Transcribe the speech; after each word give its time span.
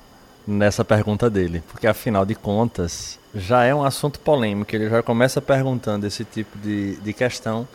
nessa 0.48 0.86
pergunta 0.86 1.30
dele, 1.30 1.62
porque 1.68 1.88
afinal 1.88 2.26
de 2.26 2.36
contas 2.36 3.20
já 3.34 3.64
é 3.64 3.74
um 3.74 3.84
assunto 3.84 4.20
polêmico, 4.20 4.76
ele 4.76 4.90
já 4.90 5.04
começa 5.04 5.42
perguntando 5.42 6.06
esse 6.06 6.24
tipo 6.24 6.58
de, 6.58 6.96
de 6.98 7.14
questão. 7.14 7.68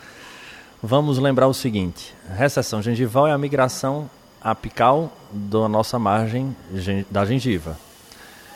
Vamos 0.81 1.17
lembrar 1.17 1.47
o 1.47 1.53
seguinte: 1.53 2.13
recessão 2.35 2.81
gengival 2.81 3.27
é 3.27 3.31
a 3.31 3.37
migração 3.37 4.09
apical 4.41 5.11
da 5.31 5.67
nossa 5.67 5.97
margem 5.97 6.55
da 7.09 7.25
gengiva. 7.25 7.77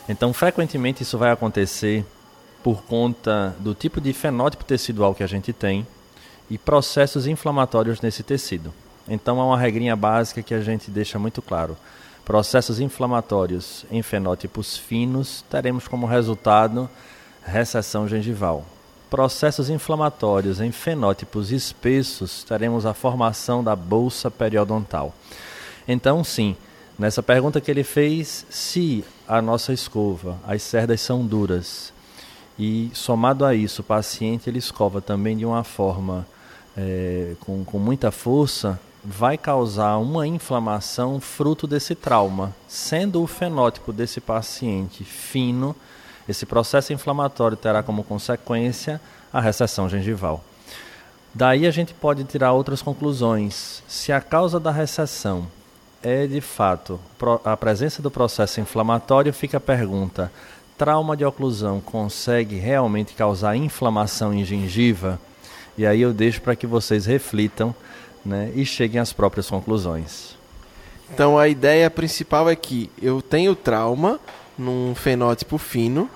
Então, 0.08 0.34
frequentemente 0.34 1.04
isso 1.04 1.18
vai 1.18 1.32
acontecer 1.32 2.06
por 2.64 2.84
conta 2.84 3.56
do 3.60 3.74
tipo 3.74 4.00
de 4.00 4.14
fenótipo 4.14 4.64
tecidual 4.64 5.16
que 5.16 5.24
a 5.24 5.28
gente 5.28 5.52
tem 5.52 5.86
e 6.50 6.58
processos 6.58 7.28
inflamatórios 7.28 8.02
nesse 8.02 8.24
tecido. 8.24 8.74
Então, 9.08 9.40
é 9.40 9.44
uma 9.44 9.58
regrinha 9.58 9.96
básica 9.96 10.44
que 10.44 10.54
a 10.54 10.62
gente 10.62 10.92
deixa 10.92 11.18
muito 11.18 11.42
claro. 11.42 11.78
Processos 12.24 12.80
inflamatórios 12.80 13.86
em 13.90 14.02
fenótipos 14.02 14.78
finos 14.78 15.44
teremos 15.50 15.88
como 15.88 16.06
resultado 16.06 16.90
recessão 17.44 18.08
gengival. 18.08 18.66
Processos 19.10 19.70
inflamatórios 19.70 20.62
em 20.62 20.72
fenótipos 20.72 21.52
espessos 21.52 22.44
teremos 22.44 22.86
a 22.86 22.94
formação 22.94 23.64
da 23.64 23.76
bolsa 23.76 24.30
periodontal. 24.30 25.14
Então, 25.88 26.24
sim, 26.24 26.56
Nessa 27.02 27.24
pergunta 27.24 27.60
que 27.60 27.72
ele 27.72 27.84
fez, 27.84 28.46
se 28.48 29.04
a 29.28 29.42
nossa 29.42 29.74
escova, 29.74 30.38
as 30.46 30.62
cerdas 30.62 31.02
são 31.02 31.26
duras, 31.26 31.92
e 32.58 32.92
somado 32.94 33.46
a 33.46 33.56
isso, 33.56 33.82
o 33.82 33.86
paciente 33.86 34.50
ele 34.50 34.60
escova 34.60 35.02
também 35.02 35.38
de 35.38 35.46
uma 35.46 35.64
forma 35.64 36.28
é, 36.78 37.34
com, 37.40 37.64
com 37.64 37.80
muita 37.80 38.12
força, 38.12 38.80
vai 39.04 39.38
causar 39.38 39.98
uma 39.98 40.28
inflamação 40.28 41.20
fruto 41.20 41.66
desse 41.66 41.96
trauma. 41.96 42.56
Sendo 42.68 43.22
o 43.22 43.28
fenótipo 43.28 43.92
desse 43.92 44.22
paciente 44.22 45.04
fino, 45.04 45.76
esse 46.28 46.46
processo 46.46 46.94
inflamatório 46.94 47.58
terá 47.58 47.82
como 47.82 48.04
consequência 48.04 49.02
a 49.34 49.42
recessão 49.42 49.90
gengival. 49.90 50.44
Daí 51.34 51.66
a 51.66 51.72
gente 51.72 51.94
pode 51.94 52.24
tirar 52.26 52.52
outras 52.52 52.82
conclusões. 52.82 53.82
Se 53.88 54.12
a 54.12 54.20
causa 54.20 54.60
da 54.60 54.70
recessão 54.70 55.48
é 56.04 56.28
de 56.28 56.42
fato 56.42 57.00
a 57.46 57.56
presença 57.56 58.02
do 58.02 58.12
processo 58.12 58.60
inflamatório, 58.60 59.34
fica 59.34 59.58
a 59.58 59.62
pergunta: 59.62 60.32
trauma 60.82 61.16
de 61.16 61.24
oclusão 61.24 61.80
consegue 61.80 62.56
realmente 62.56 63.14
causar 63.14 63.56
inflamação 63.56 64.34
em 64.34 64.44
gengiva? 64.44 65.20
E 65.78 65.86
aí 65.86 66.02
eu 66.02 66.12
deixo 66.12 66.42
para 66.42 66.56
que 66.56 66.66
vocês 66.66 67.06
reflitam 67.06 67.76
né, 68.26 68.52
e 68.56 68.66
cheguem 68.66 69.00
às 69.00 69.14
próprias 69.14 69.48
conclusões. 69.48 70.36
Então 71.14 71.38
a 71.38 71.48
ideia 71.48 71.88
principal 71.88 72.50
é 72.50 72.56
que 72.56 72.90
eu 73.00 73.22
tenho 73.22 73.54
trauma 73.56 74.20
num 74.58 74.96
fenótipo 74.96 75.60
fino, 75.60 76.10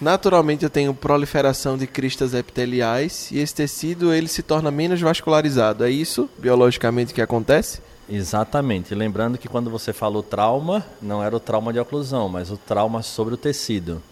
naturalmente 0.00 0.62
eu 0.62 0.70
tenho 0.70 0.94
proliferação 0.94 1.76
de 1.76 1.88
cristas 1.88 2.32
epiteliais 2.32 3.28
e 3.32 3.40
esse 3.40 3.56
tecido 3.56 4.14
ele 4.14 4.28
se 4.28 4.44
torna 4.44 4.70
menos 4.70 5.00
vascularizado. 5.00 5.82
É 5.82 5.90
isso 5.90 6.30
biologicamente 6.38 7.12
que 7.12 7.20
acontece? 7.20 7.80
Exatamente. 8.08 8.94
Lembrando 8.94 9.38
que 9.38 9.48
quando 9.48 9.70
você 9.70 9.92
falou 9.92 10.22
trauma, 10.22 10.84
não 11.00 11.22
era 11.22 11.34
o 11.34 11.40
trauma 11.40 11.72
de 11.72 11.78
oclusão, 11.78 12.28
mas 12.28 12.50
o 12.50 12.56
trauma 12.56 13.02
sobre 13.02 13.34
o 13.34 13.36
tecido. 13.36 14.02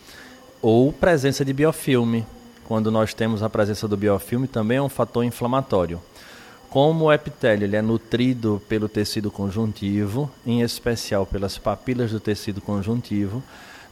Ou 0.63 0.93
presença 0.93 1.45
de 1.45 1.53
biofilme. 1.53 2.25
Quando 2.67 2.91
nós 2.91 3.13
temos 3.13 3.43
a 3.43 3.51
presença 3.51 3.89
do 3.89 3.97
biofilme, 3.97 4.47
também 4.47 4.79
é 4.79 4.83
um 4.83 4.89
fator 4.89 5.25
inflamatório. 5.25 6.01
Como 6.69 7.07
o 7.07 7.13
epitélio 7.13 7.67
ele 7.67 7.75
é 7.75 7.83
nutrido 7.83 8.63
pelo 8.69 8.89
tecido 8.89 9.29
conjuntivo, 9.29 10.31
em 10.47 10.61
especial 10.61 11.27
pelas 11.27 11.59
papilas 11.59 12.13
do 12.13 12.21
tecido 12.21 12.61
conjuntivo, 12.61 13.43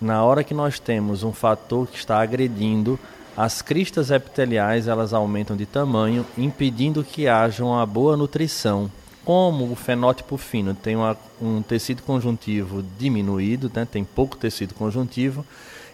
na 0.00 0.22
hora 0.22 0.44
que 0.44 0.54
nós 0.54 0.78
temos 0.78 1.24
um 1.24 1.32
fator 1.32 1.88
que 1.88 1.98
está 1.98 2.20
agredindo, 2.20 2.96
as 3.36 3.60
cristas 3.60 4.12
epiteliais 4.12 4.86
elas 4.86 5.12
aumentam 5.12 5.56
de 5.56 5.66
tamanho, 5.66 6.24
impedindo 6.36 7.02
que 7.02 7.26
haja 7.26 7.64
uma 7.64 7.84
boa 7.84 8.16
nutrição 8.16 8.88
como 9.28 9.70
o 9.70 9.76
fenótipo 9.76 10.38
fino 10.38 10.72
tem 10.74 10.96
uma, 10.96 11.14
um 11.38 11.60
tecido 11.60 12.02
conjuntivo 12.02 12.82
diminuído, 12.98 13.70
né, 13.74 13.84
tem 13.84 14.02
pouco 14.02 14.38
tecido 14.38 14.72
conjuntivo, 14.72 15.44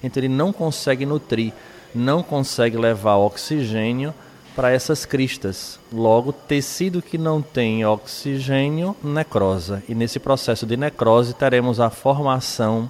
então 0.04 0.20
ele 0.22 0.32
não 0.32 0.52
consegue 0.52 1.04
nutrir, 1.04 1.52
não 1.92 2.22
consegue 2.22 2.76
levar 2.76 3.16
oxigênio 3.16 4.14
para 4.54 4.70
essas 4.70 5.04
cristas. 5.04 5.80
Logo, 5.92 6.32
tecido 6.32 7.02
que 7.02 7.18
não 7.18 7.42
tem 7.42 7.84
oxigênio 7.84 8.94
necrosa. 9.02 9.82
E 9.88 9.96
nesse 9.96 10.20
processo 10.20 10.64
de 10.64 10.76
necrose 10.76 11.34
teremos 11.34 11.80
a 11.80 11.90
formação 11.90 12.88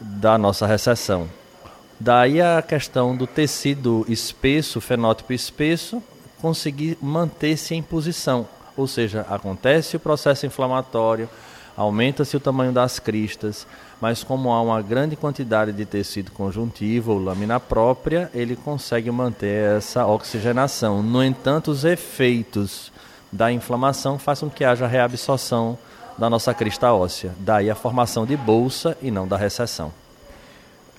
da 0.00 0.38
nossa 0.38 0.66
recessão. 0.66 1.28
Daí 2.00 2.40
a 2.40 2.62
questão 2.62 3.14
do 3.14 3.26
tecido 3.26 4.06
espesso, 4.08 4.80
fenótipo 4.80 5.34
espesso, 5.34 6.02
conseguir 6.40 6.96
manter-se 7.02 7.74
em 7.74 7.82
posição. 7.82 8.48
Ou 8.76 8.86
seja, 8.86 9.26
acontece 9.28 9.96
o 9.96 10.00
processo 10.00 10.46
inflamatório, 10.46 11.28
aumenta-se 11.76 12.36
o 12.36 12.40
tamanho 12.40 12.72
das 12.72 12.98
cristas, 12.98 13.66
mas 14.00 14.24
como 14.24 14.52
há 14.52 14.60
uma 14.62 14.80
grande 14.82 15.16
quantidade 15.16 15.72
de 15.72 15.84
tecido 15.84 16.30
conjuntivo 16.32 17.12
ou 17.12 17.18
lâmina 17.18 17.60
própria, 17.60 18.30
ele 18.34 18.56
consegue 18.56 19.10
manter 19.10 19.76
essa 19.76 20.06
oxigenação. 20.06 21.02
No 21.02 21.22
entanto, 21.22 21.70
os 21.70 21.84
efeitos 21.84 22.92
da 23.30 23.52
inflamação 23.52 24.18
fazem 24.18 24.48
com 24.48 24.54
que 24.54 24.64
haja 24.64 24.86
reabsorção 24.86 25.78
da 26.18 26.28
nossa 26.28 26.52
crista 26.52 26.92
óssea. 26.92 27.32
Daí 27.38 27.70
a 27.70 27.74
formação 27.74 28.26
de 28.26 28.36
bolsa 28.36 28.96
e 29.00 29.10
não 29.10 29.26
da 29.26 29.36
recessão. 29.36 29.92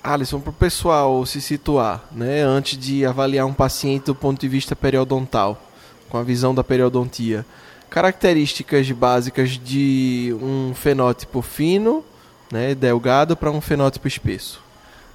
Alisson, 0.02 0.40
para 0.40 0.50
o 0.50 0.54
pessoal 0.54 1.24
se 1.24 1.40
situar, 1.40 2.02
né, 2.10 2.42
antes 2.42 2.76
de 2.76 3.06
avaliar 3.06 3.46
um 3.46 3.52
paciente 3.52 4.06
do 4.06 4.14
ponto 4.16 4.40
de 4.40 4.48
vista 4.48 4.74
periodontal, 4.74 5.62
com 6.12 6.18
a 6.18 6.22
visão 6.22 6.54
da 6.54 6.62
periodontia, 6.62 7.42
características 7.88 8.90
básicas 8.90 9.52
de 9.52 10.36
um 10.42 10.74
fenótipo 10.74 11.40
fino, 11.40 12.04
né, 12.52 12.74
delgado, 12.74 13.34
para 13.34 13.50
um 13.50 13.62
fenótipo 13.62 14.06
espesso? 14.06 14.62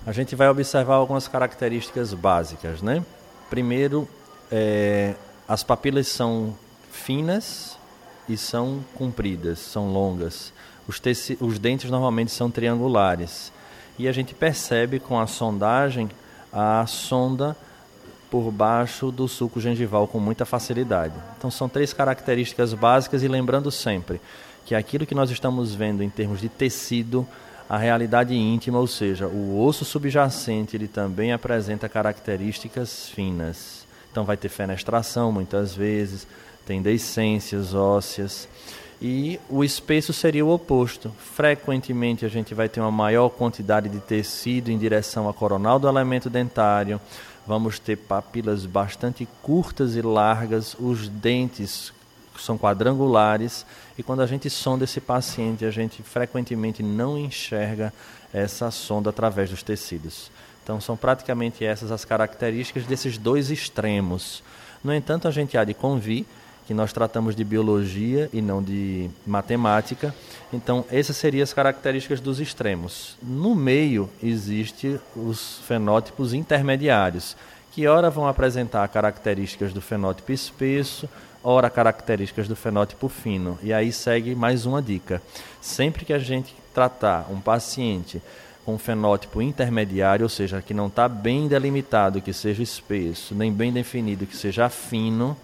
A 0.08 0.12
gente 0.12 0.36
vai 0.36 0.50
observar 0.50 0.96
algumas 0.96 1.28
características 1.28 2.16
básicas, 2.16 2.82
né? 2.82 3.06
Primeiro, 3.48 4.08
é, 4.52 5.14
as 5.48 5.62
papilas 5.62 6.08
são 6.08 6.56
finas 6.92 7.78
e 8.28 8.36
são 8.36 8.84
compridas, 8.96 9.60
são 9.60 9.94
longas. 9.94 10.52
Os, 10.88 11.00
os 11.40 11.60
dentes 11.60 11.92
normalmente 11.92 12.32
são 12.32 12.50
triangulares. 12.50 13.54
E 14.00 14.08
a 14.08 14.12
gente 14.12 14.34
percebe 14.34 15.00
com 15.00 15.20
a 15.20 15.28
sondagem 15.28 16.10
a 16.52 16.88
sonda 16.88 17.56
por 18.30 18.52
baixo 18.52 19.12
do 19.12 19.28
suco 19.28 19.60
gengival 19.60 20.08
com 20.08 20.20
muita 20.20 20.46
facilidade. 20.46 21.14
Então 21.38 21.50
são 21.50 21.70
três 21.70 21.94
características 21.94 22.74
básicas 22.74 23.24
e 23.24 23.28
lembrando 23.28 23.72
sempre 23.72 24.20
que 24.66 24.76
aquilo 24.76 25.06
que 25.06 25.16
nós 25.16 25.30
estamos 25.32 25.74
vendo 25.74 26.04
em 26.04 26.10
termos 26.10 26.42
de 26.42 26.50
tecido, 26.50 27.26
a 27.70 27.78
realidade 27.78 28.36
íntima, 28.36 28.80
ou 28.80 28.88
seja, 28.88 29.28
o 29.28 29.64
osso 29.64 29.86
subjacente, 29.86 30.76
ele 30.76 30.88
também 30.88 31.32
apresenta 31.32 31.88
características 31.88 33.10
finas. 33.10 33.86
Então 34.12 34.26
vai 34.26 34.36
ter 34.36 34.50
fenestração 34.50 35.32
muitas 35.32 35.74
vezes, 35.76 36.28
tem 36.66 36.82
deiscências 36.82 37.74
ósseas. 37.74 38.48
E 39.02 39.40
o 39.48 39.64
espesso 39.64 40.12
seria 40.12 40.46
o 40.46 40.50
oposto. 40.50 41.14
Frequentemente 41.20 42.26
a 42.26 42.30
gente 42.30 42.54
vai 42.54 42.68
ter 42.68 42.80
uma 42.80 42.92
maior 42.92 43.30
quantidade 43.30 43.88
de 43.90 44.00
tecido 44.00 44.72
em 44.72 44.78
direção 44.78 45.30
à 45.30 45.34
coronal 45.34 45.78
do 45.78 45.88
elemento 45.88 46.30
dentário. 46.30 47.00
Vamos 47.46 47.78
ter 47.80 47.96
papilas 47.96 48.66
bastante 48.66 49.28
curtas 49.42 49.96
e 49.96 50.02
largas, 50.02 50.76
os 50.80 51.08
dentes 51.08 51.94
são 52.38 52.58
quadrangulares 52.58 53.66
e 53.98 54.04
quando 54.04 54.22
a 54.22 54.28
gente 54.28 54.50
sonda 54.50 54.84
esse 54.84 55.02
paciente, 55.02 55.66
a 55.66 55.72
gente 55.72 56.04
frequentemente 56.04 56.84
não 56.84 57.18
enxerga 57.18 57.94
essa 58.34 58.70
sonda 58.70 59.10
através 59.10 59.50
dos 59.50 59.64
tecidos. 59.64 60.30
Então 60.64 60.82
são 60.82 60.98
praticamente 60.98 61.64
essas 61.64 61.92
as 61.92 62.04
características 62.04 62.86
desses 62.86 63.18
dois 63.18 63.50
extremos. 63.50 64.44
No 64.84 64.94
entanto, 64.94 65.28
a 65.28 65.32
gente 65.32 65.58
há 65.58 65.64
de 65.64 65.74
convir 65.74 66.26
que 66.68 66.74
nós 66.74 66.92
tratamos 66.92 67.34
de 67.34 67.46
biologia 67.46 68.30
e 68.34 68.42
não 68.42 68.62
de 68.62 69.10
matemática. 69.26 70.14
Então, 70.52 70.84
essas 70.92 71.16
seriam 71.16 71.42
as 71.42 71.54
características 71.54 72.20
dos 72.20 72.42
extremos. 72.42 73.18
No 73.24 73.56
meio 73.56 74.10
existe 74.22 75.00
os 75.16 75.60
fenótipos 75.66 76.34
intermediários, 76.34 77.38
que 77.72 77.88
ora 77.88 78.10
vão 78.10 78.28
apresentar 78.28 78.86
características 78.90 79.72
do 79.72 79.80
fenótipo 79.80 80.34
espesso, 80.34 81.08
ora 81.42 81.70
características 81.70 82.50
do 82.50 82.56
fenótipo 82.56 83.08
fino. 83.08 83.58
E 83.64 83.72
aí 83.72 83.94
segue 83.94 84.36
mais 84.36 84.66
uma 84.66 84.82
dica. 84.82 85.22
Sempre 85.62 86.04
que 86.04 86.12
a 86.12 86.20
gente 86.20 86.54
tratar 86.74 87.28
um 87.32 87.40
paciente 87.40 88.22
com 88.66 88.76
um 88.76 88.78
fenótipo 88.78 89.42
intermediário, 89.42 90.26
ou 90.26 90.30
seja, 90.30 90.62
que 90.62 90.74
não 90.74 90.88
está 90.88 91.08
bem 91.08 91.48
delimitado, 91.48 92.22
que 92.22 92.34
seja 92.34 92.62
espesso, 92.62 93.34
nem 93.34 93.54
bem 93.54 93.72
definido, 93.72 94.26
que 94.26 94.36
seja 94.36 94.68
fino, 94.68 95.38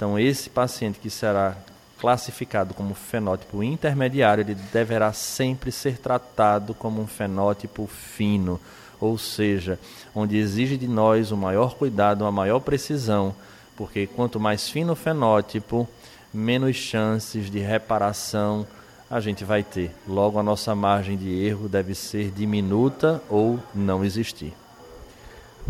então, 0.00 0.18
esse 0.18 0.48
paciente 0.48 0.98
que 0.98 1.10
será 1.10 1.54
classificado 1.98 2.72
como 2.72 2.94
fenótipo 2.94 3.62
intermediário, 3.62 4.40
ele 4.40 4.54
deverá 4.54 5.12
sempre 5.12 5.70
ser 5.70 5.98
tratado 5.98 6.72
como 6.72 7.02
um 7.02 7.06
fenótipo 7.06 7.86
fino, 7.86 8.58
ou 8.98 9.18
seja, 9.18 9.78
onde 10.14 10.38
exige 10.38 10.78
de 10.78 10.88
nós 10.88 11.30
o 11.30 11.36
maior 11.36 11.74
cuidado, 11.74 12.22
uma 12.22 12.32
maior 12.32 12.60
precisão, 12.60 13.34
porque 13.76 14.06
quanto 14.06 14.40
mais 14.40 14.70
fino 14.70 14.94
o 14.94 14.96
fenótipo, 14.96 15.86
menos 16.32 16.76
chances 16.76 17.50
de 17.50 17.58
reparação 17.58 18.66
a 19.10 19.20
gente 19.20 19.44
vai 19.44 19.62
ter. 19.62 19.94
Logo, 20.08 20.38
a 20.38 20.42
nossa 20.42 20.74
margem 20.74 21.14
de 21.14 21.28
erro 21.44 21.68
deve 21.68 21.94
ser 21.94 22.30
diminuta 22.30 23.22
ou 23.28 23.60
não 23.74 24.02
existir 24.02 24.54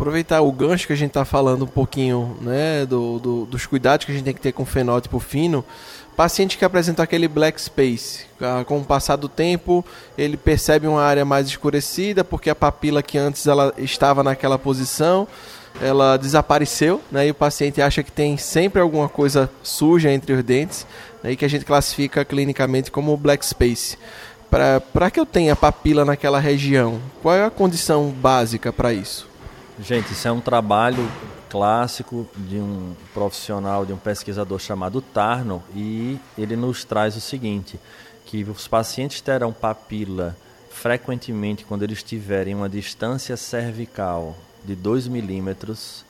aproveitar 0.01 0.41
o 0.41 0.51
gancho 0.51 0.87
que 0.87 0.93
a 0.93 0.95
gente 0.95 1.11
está 1.11 1.23
falando 1.23 1.65
um 1.65 1.67
pouquinho 1.67 2.35
né, 2.41 2.87
do, 2.87 3.19
do, 3.19 3.45
dos 3.45 3.67
cuidados 3.67 4.03
que 4.03 4.11
a 4.11 4.15
gente 4.15 4.23
tem 4.23 4.33
que 4.33 4.41
ter 4.41 4.51
com 4.51 4.65
fenótipo 4.65 5.19
fino. 5.19 5.63
Paciente 6.17 6.57
que 6.57 6.65
apresenta 6.65 7.03
aquele 7.03 7.27
black 7.27 7.61
space, 7.61 8.25
ah, 8.41 8.63
com 8.65 8.79
o 8.79 8.83
passar 8.83 9.15
do 9.15 9.29
tempo, 9.29 9.85
ele 10.17 10.37
percebe 10.37 10.87
uma 10.87 11.03
área 11.03 11.23
mais 11.23 11.47
escurecida, 11.47 12.23
porque 12.23 12.49
a 12.49 12.55
papila 12.55 13.03
que 13.03 13.17
antes 13.17 13.45
ela 13.45 13.73
estava 13.77 14.23
naquela 14.23 14.57
posição, 14.57 15.27
ela 15.79 16.17
desapareceu, 16.17 16.99
né, 17.11 17.27
e 17.27 17.31
o 17.31 17.35
paciente 17.35 17.79
acha 17.79 18.01
que 18.01 18.11
tem 18.11 18.37
sempre 18.37 18.81
alguma 18.81 19.07
coisa 19.07 19.49
suja 19.61 20.11
entre 20.11 20.33
os 20.33 20.43
dentes, 20.43 20.85
né, 21.23 21.31
e 21.31 21.35
que 21.35 21.45
a 21.45 21.47
gente 21.47 21.63
classifica 21.63 22.25
clinicamente 22.25 22.91
como 22.91 23.15
black 23.15 23.45
space. 23.45 23.97
Para 24.49 25.09
que 25.11 25.19
eu 25.19 25.25
tenha 25.25 25.55
papila 25.55 26.03
naquela 26.03 26.39
região, 26.39 26.99
qual 27.21 27.35
é 27.35 27.45
a 27.45 27.51
condição 27.51 28.09
básica 28.09 28.73
para 28.73 28.91
isso? 28.91 29.30
Gente, 29.79 30.11
isso 30.11 30.27
é 30.27 30.31
um 30.31 30.41
trabalho 30.41 31.09
clássico 31.49 32.27
de 32.35 32.57
um 32.57 32.93
profissional, 33.13 33.85
de 33.85 33.93
um 33.93 33.97
pesquisador 33.97 34.59
chamado 34.59 35.01
Tarno, 35.01 35.63
e 35.75 36.19
ele 36.37 36.55
nos 36.55 36.83
traz 36.83 37.15
o 37.15 37.21
seguinte, 37.21 37.79
que 38.25 38.43
os 38.43 38.67
pacientes 38.67 39.21
terão 39.21 39.51
papila 39.51 40.35
frequentemente 40.69 41.65
quando 41.65 41.83
eles 41.83 42.03
tiverem 42.03 42.53
uma 42.53 42.69
distância 42.69 43.35
cervical 43.37 44.37
de 44.63 44.75
2 44.75 45.07
milímetros 45.07 46.05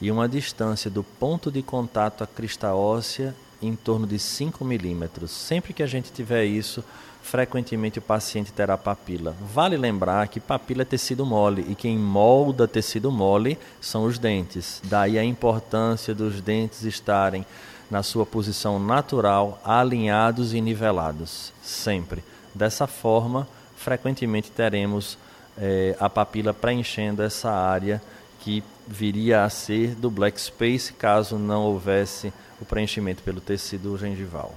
e 0.00 0.10
uma 0.10 0.28
distância 0.28 0.90
do 0.90 1.04
ponto 1.04 1.50
de 1.50 1.62
contato 1.62 2.24
à 2.24 2.26
crista 2.26 2.74
óssea 2.74 3.34
em 3.62 3.76
torno 3.76 4.06
de 4.06 4.18
5 4.18 4.64
milímetros. 4.64 5.30
Sempre 5.30 5.72
que 5.72 5.82
a 5.82 5.86
gente 5.86 6.12
tiver 6.12 6.44
isso, 6.44 6.84
frequentemente 7.22 7.98
o 7.98 8.02
paciente 8.02 8.52
terá 8.52 8.76
papila. 8.76 9.34
Vale 9.52 9.76
lembrar 9.76 10.28
que 10.28 10.40
papila 10.40 10.82
é 10.82 10.84
tecido 10.84 11.24
mole 11.24 11.64
e 11.68 11.74
quem 11.74 11.96
molda 11.96 12.66
tecido 12.66 13.10
mole 13.10 13.58
são 13.80 14.04
os 14.04 14.18
dentes. 14.18 14.82
Daí 14.84 15.18
a 15.18 15.24
importância 15.24 16.14
dos 16.14 16.40
dentes 16.40 16.82
estarem 16.82 17.46
na 17.90 18.02
sua 18.02 18.26
posição 18.26 18.78
natural, 18.78 19.60
alinhados 19.64 20.54
e 20.54 20.60
nivelados, 20.60 21.52
sempre. 21.62 22.24
Dessa 22.54 22.86
forma, 22.86 23.46
frequentemente 23.76 24.50
teremos 24.50 25.18
eh, 25.58 25.94
a 26.00 26.08
papila 26.08 26.54
preenchendo 26.54 27.22
essa 27.22 27.50
área 27.50 28.02
que 28.40 28.64
viria 28.86 29.44
a 29.44 29.50
ser 29.50 29.94
do 29.94 30.10
black 30.10 30.40
space 30.40 30.92
caso 30.92 31.38
não 31.38 31.62
houvesse 31.62 32.32
o 32.60 32.64
preenchimento 32.64 33.22
pelo 33.22 33.40
tecido 33.40 33.96
gengival. 33.96 34.54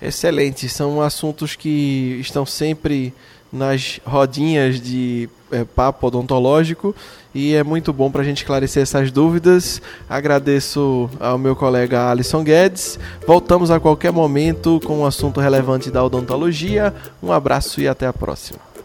Excelente, 0.00 0.68
são 0.68 1.00
assuntos 1.00 1.56
que 1.56 2.18
estão 2.20 2.44
sempre 2.44 3.14
nas 3.52 4.00
rodinhas 4.04 4.80
de 4.80 5.28
é, 5.50 5.64
papo 5.64 6.08
odontológico 6.08 6.94
e 7.34 7.54
é 7.54 7.62
muito 7.62 7.92
bom 7.92 8.10
para 8.10 8.22
a 8.22 8.24
gente 8.24 8.38
esclarecer 8.38 8.82
essas 8.82 9.10
dúvidas. 9.10 9.80
Agradeço 10.08 11.08
ao 11.18 11.38
meu 11.38 11.54
colega 11.54 12.10
Alisson 12.10 12.42
Guedes. 12.42 12.98
Voltamos 13.26 13.70
a 13.70 13.80
qualquer 13.80 14.12
momento 14.12 14.80
com 14.84 15.00
um 15.00 15.06
assunto 15.06 15.40
relevante 15.40 15.90
da 15.90 16.04
odontologia. 16.04 16.94
Um 17.22 17.32
abraço 17.32 17.80
e 17.80 17.88
até 17.88 18.06
a 18.06 18.12
próxima. 18.12 18.75